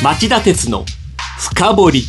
[0.00, 0.84] 町田徹の
[1.40, 2.02] ふかぼり。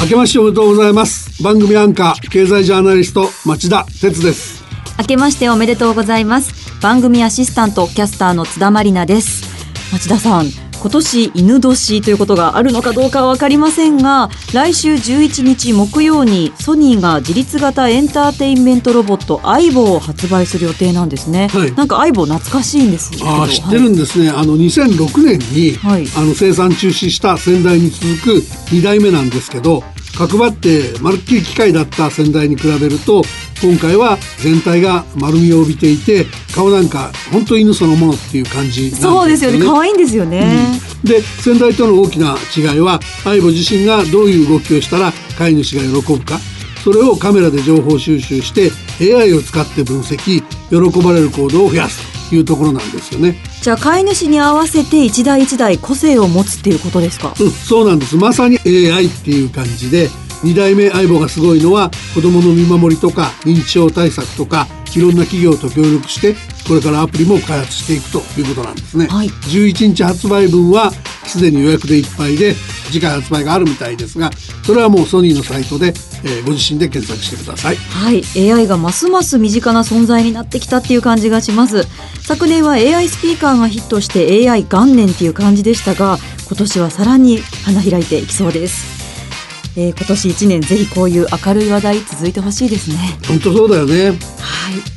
[0.00, 1.42] 明けましておめでとうございます。
[1.42, 4.64] 番組アンカー経済ジャーナリスト町田徹です。
[4.98, 6.80] 明けましておめでとうございます。
[6.80, 9.44] 番組アシスタントキャスターの津田まりなです。
[9.92, 10.46] 町田さん
[10.80, 28.30] 今年戌年ということがあるのかどうかは分かりませんが来週11日木曜にソニーが自律型エンターテインメントロボットアイボを発売する予定なんですね、はい、なんかアイボ懐かしいんですあ知ってるんですね、はい、あの2006年に、はい、あの生産中止した先代に続く
[28.74, 29.84] 2代目なんですけど
[30.16, 33.22] 角張ってまるっきり機械だった先代に比べると
[33.62, 38.96] 今回は全体が丸みを帯びていて顔なんか本当犬そのものっていう感じね。
[38.96, 39.58] そうですよね。
[39.64, 46.38] 可愛いんですよね、うん、で先代との大きな違いは相棒自身がどういう動きをしたら飼い主が喜ぶか。
[46.82, 48.70] それをカメラで情報収集して
[49.14, 53.36] AI を使って分析喜ばれる行動を増やすというところなんですよね。
[53.62, 58.16] じゃあ飼い主に合わせて一台一台個性を持つっていうことですか、うん、そうなんです。
[58.16, 60.08] まさに AI っていう感じで
[60.42, 66.34] 2代目相棒がすごいのは子どもの見守りとか認知症対策とかいろんな企業と協力して
[66.70, 70.92] これからアプリも開発していくということなんですね、はい、11日発売分は
[71.26, 72.54] すでに予約でいっぱいで
[72.92, 74.30] 次回発売があるみたいですが
[74.62, 77.76] それはもうソニーのサイトで、えー、ご自身で検索してください。
[77.76, 78.52] はい。
[78.52, 81.88] AI がますます身近な存在になってきたっていう感じがします。
[82.20, 88.99] 昨年は AI スピーカーがヒットして AI 元年っていう感じでしたが今年はさらに花開いていきそうです
[89.76, 92.96] えー、今年1年ぜひこういう明るい話題続いてほしいですね。
[93.28, 94.08] 本当そうだよね。
[94.10, 94.16] はい。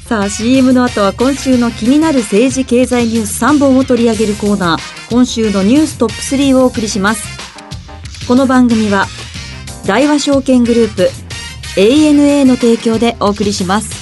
[0.07, 4.79] さあ CM の後は今週の気になる政治経済ニュース3本を取り上げるコーナー。
[5.09, 7.23] 今週のニューストップ3をお送りします。
[8.27, 9.05] この番組は
[9.85, 11.09] 大和証券グループ
[11.79, 14.01] ANA の提供でお送りします。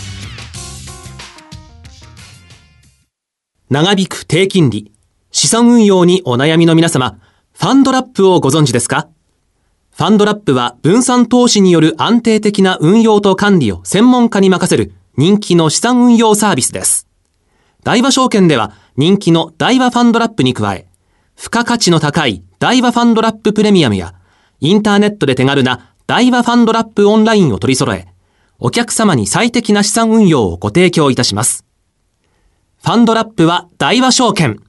[3.69, 4.91] 長引く低金利
[5.31, 7.17] 資産運用にお悩みの皆様
[7.53, 9.09] ファンドラップをご存知ですか？
[10.01, 17.07] ファンドラップは分散投資による安定的な運用と管理を専門家に任せる人気の資産運用サービスです。
[17.83, 20.87] 大和証券では人気の大和ファンドラップに加え、
[21.35, 24.15] 付加価値の高い大和ファンドラッププレミアムや、
[24.59, 28.07] インターネットで手軽な大和ファンドラップオンラインを取り揃え、
[28.57, 31.63] お客様に最適な資産運用をご提供いたします。
[32.83, 34.63] ファンドラップは大和証券。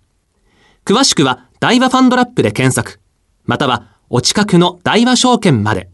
[0.85, 3.01] 詳しくは大和ファンドラップで検索、
[3.47, 5.89] またはお近くの大和証券まで。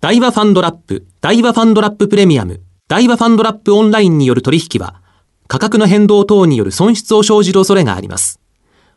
[0.00, 5.02] 大和ファンドラップ、大和ファンドラッププレミアム、大和ファンドラップオンラインによる取引は、
[5.46, 8.40] 価格の変動等による損失を生じる恐れがあります。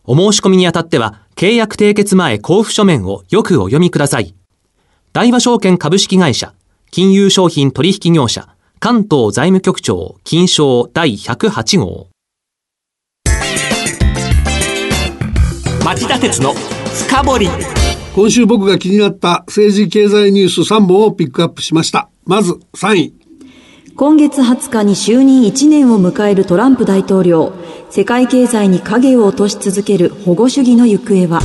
[0.06, 4.34] お申し込みにあたっては、契約締結前交付書面をよくお読みください。
[5.12, 6.54] 大和証券株式会社、
[6.92, 8.48] 金融商品取引業者、
[8.80, 12.08] 関東財務局長、金賞第108号。
[15.84, 16.54] 町田鉄の
[16.94, 17.79] 深掘。
[18.20, 22.10] 今週僕が気になった政治経済ニュース3本をピックアップしました。
[22.26, 23.14] まず3位。
[23.96, 27.54] 今月20日に就任1年を迎えるトランプ大統領。
[27.90, 31.40] 世界経済に影を落とし続ける保護主義の行方は？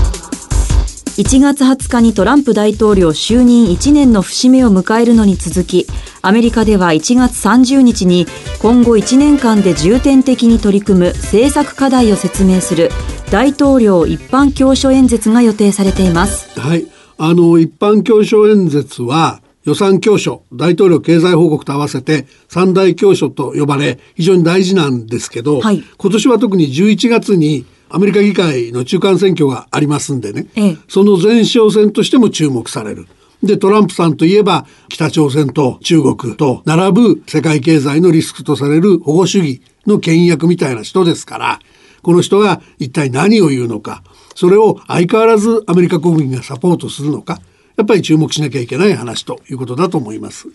[1.17, 5.87] 1月20日にトランプ大統領就任1年の節目を迎えるのに続き、
[6.23, 8.27] アメリカでは1月30日に
[8.61, 12.91] 今後1年間で重点的に取り組む政策課題を説明する
[13.31, 16.59] 大統領一般教書演説が予定されています。
[16.59, 16.85] はい。
[17.17, 33.07] あの、一般教書演説は、予算教書、大統領経済報告と合わせて三大教書と呼ばれ、非常に大事なんですけど、はい、今年は特に11月にアメリカ議会の中間選挙がありますんでね、ええ、その前哨戦としても注目される。
[33.43, 41.61] で、トランプさんといえば、北朝鮮と中国と並ぶ世界経済のリスクとされる保護主義の権威役みたいな人ですから、
[42.03, 44.03] この人が一体何を言うのか、
[44.35, 47.41] それを相変わらずアメリカ国民がサポートするのか、
[47.77, 50.49] やっぱり注目しなきゃいけない話ということだと思います。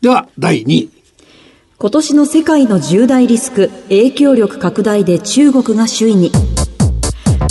[0.00, 0.90] では、第2位。
[1.78, 6.32] 今年の世界の重大リスク、影響力拡大で中国が首位に。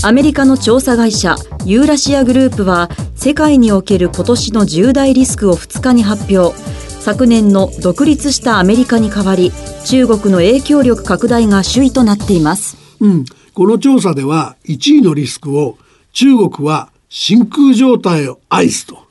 [0.01, 1.35] アメリカの調査会社
[1.65, 6.57] ユーラシアグループは世界における今年の重大リスクを2日に発表。
[7.01, 9.51] 昨年の独立したアメリカに代わり
[9.85, 15.77] 中国の影響力拡大が首位となっています、うん、この調査では1位のリスクを
[16.12, 19.06] 中国は真空状態を愛すと。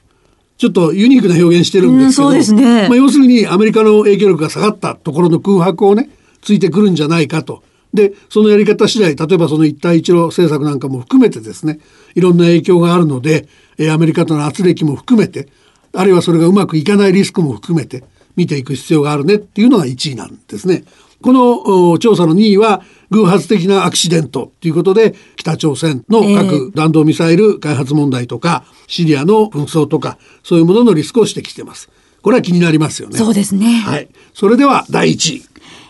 [0.59, 6.11] ちょっとユニークな表現してるんですけど、うんね、まあ、要するにアメリカの影響力が下がったところの空白をね
[6.43, 7.63] ついてくるんじゃないかと
[7.95, 11.81] でそのやり方次第例えばその一帯一路政策なんかも含めてですね
[12.15, 13.49] いろんな影響があるので
[13.91, 15.49] アメリカとの圧力も含めて
[15.95, 18.05] あるいはそれがうまくいかないリスクも含めて
[18.37, 20.85] 見ていく必要があるねっていうのが1位なんですね。
[21.21, 31.91] この調査の2位は偶発的なアクシデントということで北朝鮮の核弾道ミサイル開発問題とか、シリアの紛争とかそういうもののリスクを指摘しています。
[32.23, 33.19] これは気になりますよね。
[33.19, 33.81] そうですね。
[33.81, 34.09] はい。
[34.35, 35.48] それでは第1位。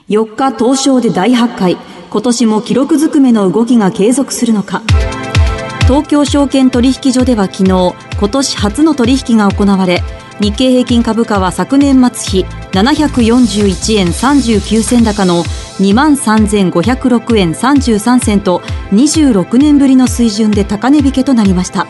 [0.08, 1.76] 4日東証で大発会。
[2.10, 4.82] 今年も記録ずくめの動きが継続するのか。
[5.82, 10.02] 東京証券取引所では昨日、今年初の取引が行われ、
[10.40, 18.60] 日経平均株価は昨年末比741円39銭高の2万3506円33銭と
[18.92, 21.86] 26年ぶりの水準で高値引けとなりましたは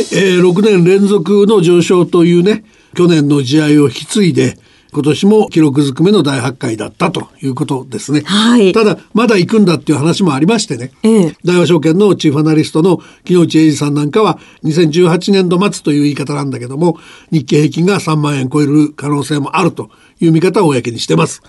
[0.00, 4.56] い、えー、6年連続の上昇というね去年の試合を引き継いで
[4.92, 8.20] 今年も記録ずくめの大発会だったということですね。
[8.26, 10.92] はい、ただ、まだ行くんだっていう話もありましてね。
[11.02, 16.98] ええ、大和証券のチーフアナリストの木内英二さんなんかは、2018年度末という言い方なんだけども、
[17.30, 19.90] 日経平均が3万円超える可能性もあると
[20.20, 21.42] いう見方を公にしてます。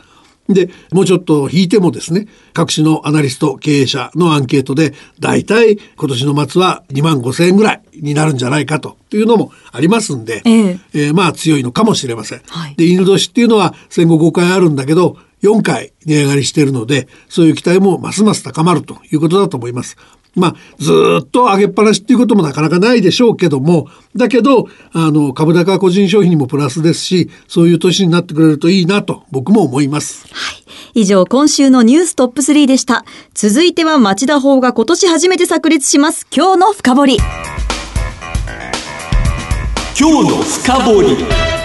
[0.49, 12.41] で、もうちょっと引いてもですね、各種のアナリスト、経営者のアンケートで、大体今年の末は2万5千円ぐらいになるんじゃないかというのもありますんで、えええー、まあ強いのかもしれません。
[12.47, 19.97] はい、で、犬年っていうのは戦後5回あるんだけど、4回値上がりしているので、そういう期待もますます高まるということだと思います。
[20.35, 20.91] まあ、ず
[21.21, 30.25] っと上げっぱなしっていうこともなかなかないでしょうけども、だけど、あの、株高個人消費にもプラスですし、そういう年になってくれるといいなと僕も思います。
[30.31, 30.63] はい。
[31.01, 33.05] 以上、今週のニューストップ3でした。
[33.33, 36.27] 続いては町田法が今年初めて炸裂します。
[36.35, 37.17] 今日の深掘り。
[39.99, 41.62] 今日の深掘り。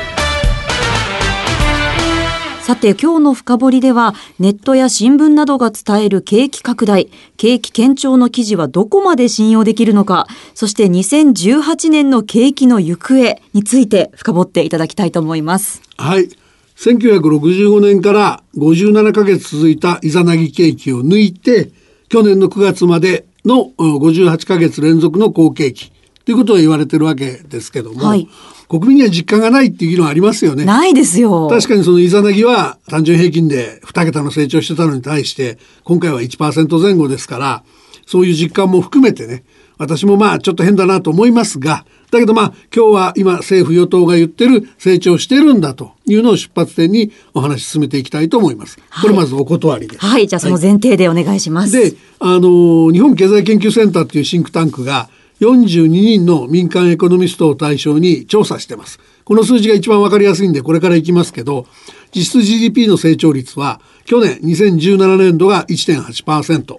[2.68, 15.80] さて今日の深掘りではネットや新聞などが伝える景気拡大、景気堅調の記事はどこまで信用できるのか、そして2018年の景気の行方について深掘っていただきたいと思います。
[15.96, 16.28] はい。
[16.76, 21.70] 1965年から57ヶ月続いたイザナギ景気を抜いて、
[22.10, 25.90] 去年の9月までの58ヶ月連続の好景気
[26.28, 28.28] ということが言われてるわけですけども、はい、
[28.68, 30.66] 国民には実感がないっていう議論ありますよね。
[30.66, 31.48] ないですよ。
[31.48, 37.64] 確かにそのイザナギは単純平均で2桁の成長してたのに対して、今回は1%前後ですから、
[38.06, 39.42] そういう実感も含めてね、
[39.78, 48.78] 私もまあちょっと変だなと思いますが、だけどまあ今日は今政府与党が言ってる成長してるんだというのを出発点にお話し進めていきたいと思います。
[49.00, 50.04] これまずお断りです。
[50.04, 51.74] はい、はい、じゃあその前提でお願いします。
[51.74, 55.08] はい、で、あの、日本経済研究センターっていうシンクタンクが
[55.40, 58.98] 42人の民間エコノミストを対象に調査してます。
[59.24, 61.66] この数字が一番わかりやすいんで、これからいきますけど、
[62.14, 66.78] 実質 GDP の成長率は、去年2017年度が1.8%、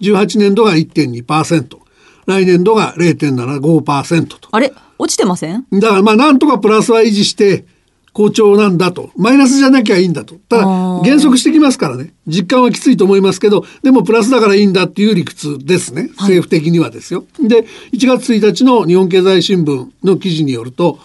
[0.00, 1.76] 18年度が1.2%、
[2.26, 4.48] 来年度が0.75%と。
[4.50, 4.72] あれ？
[4.98, 5.66] 落ちてません？
[5.72, 7.66] だからまあなんとかプラスは維持して、
[8.12, 9.10] 好調なんだと。
[9.16, 10.34] マイナスじゃなきゃいいんだと。
[10.48, 12.12] ただ、減速してきますからね。
[12.26, 16.10] 実感はきついと思いますけど、でもプラスだからいいんだっていう理屈ですね。
[16.18, 17.24] 政府的にはですよ。
[17.40, 20.98] で、1月1日の日本経済新聞の記事によると、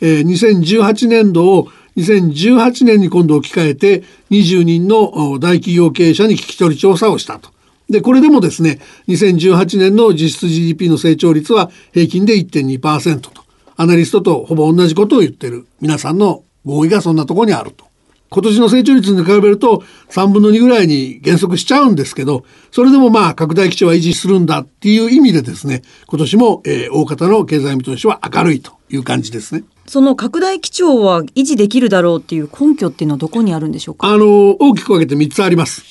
[0.00, 7.50] えー、2018年度を2018年に今度置き換えて20人の大企業経営者に聞き取り調査をしたと。
[7.88, 13.30] で、これでもですね、2018年の実質 GDP の成長率は平均で1.2%と。
[13.76, 17.86] アナリストとほぼ同じことを言ってる皆さんの合意がそんなところにあると。
[18.30, 29.64] 今年の成長率に比べると3分の2ぐらいに減速しちゃうんですけど、それでもまあ拡大基調は維持するんだっていう意味でですね、今年も、えー、大方の経済見通しは明るいという感じですね。
[29.86, 34.08] その拡大基調は維持できるだろうっていう根拠っていうのはどこにあるんでしょうか？
[34.08, 35.82] あの、大きく分けて3つあります。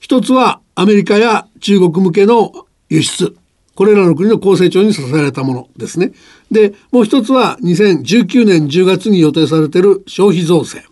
[0.00, 3.36] 一つはアメリカや中国向けの輸出。
[3.74, 6.12] これらの国の高成長に支えられたものですね。
[6.50, 10.84] で、もう一つは2019年10月に予定されている消費増税。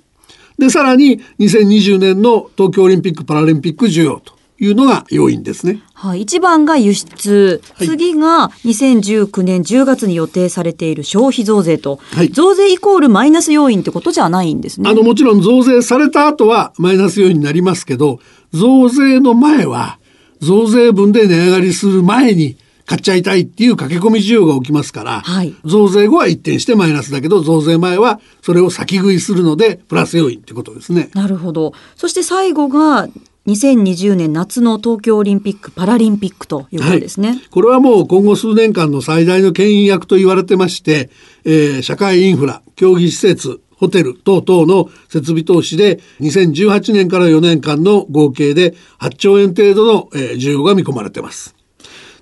[0.59, 5.83] で、さらに2020年の東京オリンピック・パラリンピック需要というのが要因ですね。
[5.95, 14.89] はい、一番が輸出、次が2019年10月に予定されている消費増税と、はい、増税イコールマイナス要因ってことじゃないんですね。
[14.89, 18.21] あの、もちろん増税された後はマイナス要因になりますけど、
[18.53, 19.99] 増税の前は、
[20.41, 22.57] 増税分で値上がりする前に
[22.91, 31.09] 買っちゃいたいっていう駆け込み需要が起きますから、はい、増税後は一転してマイナスだけど増税前はそれを先食いするのでプラス要因ってことですね。
[31.15, 31.73] なるほど。
[31.95, 33.09] そして最後が
[33.47, 41.11] 2020年夏の東京オリンピック・パラリンピックということですね、はい、これはもう今後数年間の最大の牽引役と言われてまして、
[41.45, 51.55] えー、社会インフラ、競技施設、ホテル等々の設備投資で2018年から4年間の合計で8兆円程度の、えー、需要が見込まれています。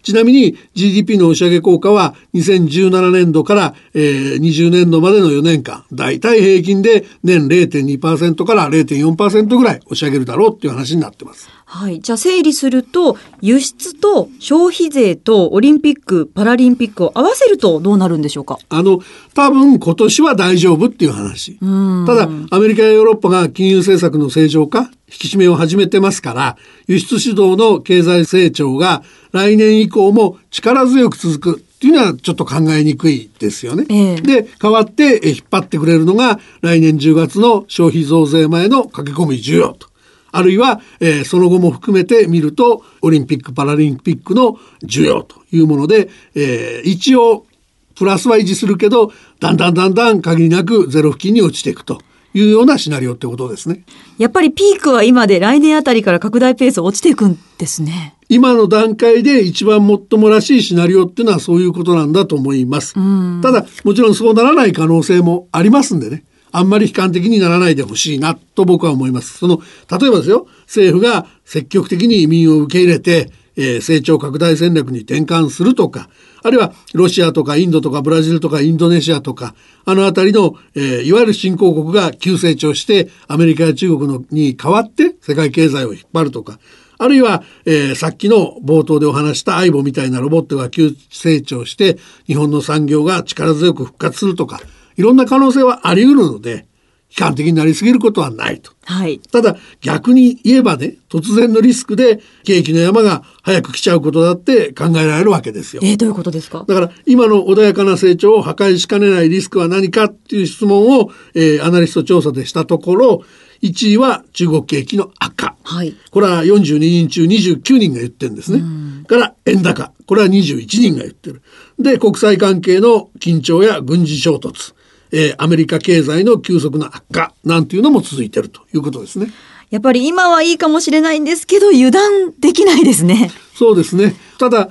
[0.08, 11.50] ちなみに GDP の押し上げ効果は2017年度から、えー、20年度までの4年間、大体平均で年0.2%から0.4%ぐらい押し上げるだろうっていう話になってます。
[11.66, 12.00] はい。
[12.00, 18.58] じゃあ整理すると、輸出と消費税とオリンピック・パラリンピックを合わせるとどうなるんでしょうか？
[18.70, 19.00] あの、
[19.34, 21.58] 多分今年は大丈夫っていう話。
[22.06, 33.86] ただ、アメリカやヨーロッパが金融政策の正常化、引き締めを始めてますから、輸出主導の経済成長が来年以降も力強く続くっていうのはちょっと考えにくいですよね。
[33.88, 39.88] えー、で、代わって引っ張ってくれるのが来年10月の消費増税前の駆け込み需要と。
[40.30, 47.46] あるいは、えー、その後も含めて見るとオリンピック・パラリンピックの需要というもので、えー、一応
[47.94, 52.00] プラスは維持するけどだんだんだんだん限りなくゼロ付近に落ちていくと。
[52.38, 53.84] いうようなシナリオってことですね。
[54.18, 58.14] やっぱりピークは今で来年あたりから拡大ペース落ちていくんですね。
[58.28, 62.94] 今の段階で一番もっともらしいシナリオっていうのはそういうことなんだと思います。
[63.42, 66.24] ただもちろんそうならない可能性もありますんでね。
[66.50, 69.38] あんまり悲観的にならないでほしいなと僕は思います。
[69.38, 76.08] その、例えばですよ、政府が積極的に移民を受け入れて、えー、成長拡大戦略に転換するとか、
[76.42, 86.58] あるいはロシアとかインドとかブラジルとかインドネシアとか、あの辺りの、えー、いわゆる新興国が急成長して、アメリカや中国のに代わって世界経済を引っ張るとか、
[87.00, 94.60] あるいは、えー、さっきの冒頭でお話したアイボみたいなロボットが急成長して、日本の産業が力強く復活するとか、
[94.96, 96.66] いろんな可能性はあり得るので、
[97.10, 98.72] 悲観的になりすぎることはないと。
[98.84, 99.18] はい。
[99.18, 105.80] ただ、逆に言えばね、突然のリスクで景気の山が早く来ちゃうことだって考えられるわけですよ。
[105.84, 106.64] えー、どういうことですか？
[106.68, 113.24] だから、今の穏やかな成長を破壊しかねないリスクは何かっていう質問を、えー、アナリスト調査でしたところ、
[113.62, 115.56] 1位は中国景気の悪化。
[115.64, 115.94] はい。
[116.10, 118.62] これは42人中29人が言ってるんですね。
[119.08, 119.92] から円高。
[120.06, 121.42] これは21人が言ってる。
[121.78, 124.74] で、国際関係の緊張や軍事衝突。
[125.12, 129.28] えー、アメリカ経済の急速な悪化なんていうのも続いてるということですね。
[129.70, 133.30] やっぱり今はいいかもしれないんですけど油断できないですね。
[133.54, 134.14] そうですね。
[134.38, 134.70] ただ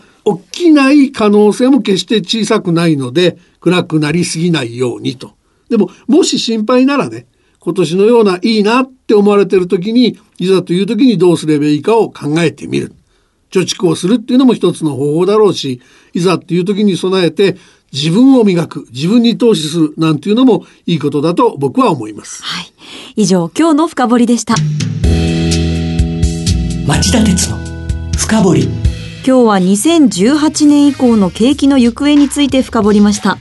[0.51, 5.33] 起きない可能性も決して小さくないので暗くなりすぎないようにと。
[5.69, 7.27] でももし心配ならね
[7.59, 12.93] 今年のようないいなって思われてる時にいざという時にどうすればいいかを考えてみる。
[13.51, 15.81] 貯蓄をするっていうのも一つの方法だろうし
[16.13, 17.55] いざっていう時に備えて
[17.93, 22.43] 自分を磨く、自分に投資するなんていうのもいいことだと僕は思います。
[22.43, 22.73] はい。
[23.15, 24.55] 以上、今日の深掘りでした。
[26.85, 27.57] 町田鉄の
[28.17, 28.63] 深掘り。
[29.27, 33.31] 今日は2018年以降の景気の行方について深掘りました。
[33.31, 33.39] はい、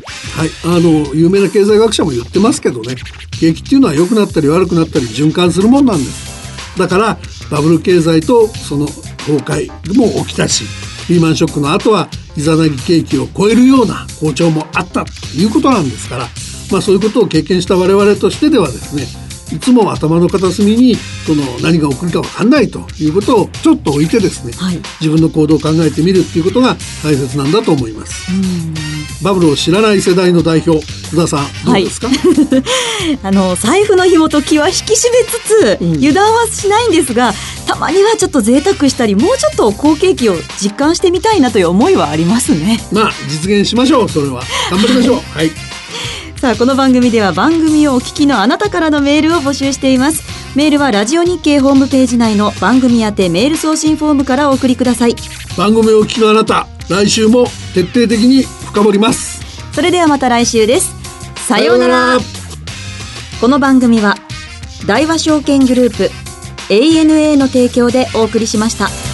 [0.64, 2.96] あの有名な経済学者も言ってますけどね、
[3.38, 6.76] 景気っていうのは良くなったり悪くなったり循環するもんなんです。
[6.76, 7.18] だから
[7.50, 10.64] バブル経済とその崩壊も起きたし、
[11.08, 16.26] リーマンショックの後はイザナギ景気を超えるような好調もあったということなんですから、
[16.70, 28.26] まあ、そういうことを経験した我々としてではですねいつも頭の片隅にその何が起こるか分かんないということをちょっと置いてですね、はい、自分の行動を考えてみるっていうことが大切なんだと思います。
[29.22, 37.32] バブルを知らない世代の代表須田さんどうですか、はい、あの財布の紐と気は引き締めつつ、うん、油断はしないんですが
[37.66, 42.78] たまにはちょっと贅沢したりもうちょっと好景気を実感してみたいなという思いはありますね。
[42.92, 44.42] まあ実現しましょうそれは。
[44.70, 45.20] 頑張りましょう。
[45.36, 45.50] はい。
[46.36, 50.22] さあこの番組では番組をお聞きのあなたからのメールを募集しています。
[50.54, 55.16] メールはラジオ日経ホームページ内の番組宛てメール送信フォームからお送りください。
[55.56, 59.40] 番組をお聞きのあなた来週も徹底的に深掘ります。
[59.72, 60.95] それではまた来週です
[61.46, 62.18] さようなら
[63.40, 64.16] この番組は
[64.84, 66.10] 大和証券グループ
[66.72, 69.05] ANA の提供でお送りしました。